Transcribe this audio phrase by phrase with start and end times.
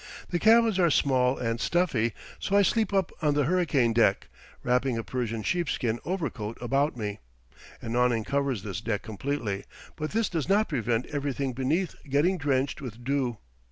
[0.29, 4.29] The cabins are small and stuffy, so I sleep up on the hurricane deck,
[4.63, 7.19] wrapping a Persian sheepskin overcoat about me.
[7.83, 9.63] An awning covers this deck completely,
[9.95, 13.37] but this does not prevent everything beneath getting drenched with dew.